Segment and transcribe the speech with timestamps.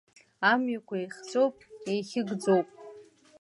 [0.51, 1.55] Амҩақәа еихҵәоуп,
[1.91, 2.67] еихьыгӡоуп.